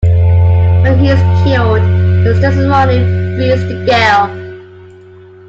When 0.81 0.97
he 0.97 1.09
is 1.11 1.19
cured, 1.45 1.83
his 2.25 2.39
testimony 2.39 2.97
frees 3.35 3.61
the 3.67 3.85
girl. 3.85 4.35